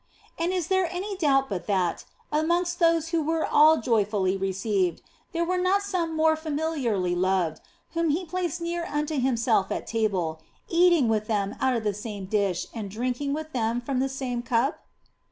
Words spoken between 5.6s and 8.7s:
some more familiarly loved, whom he placed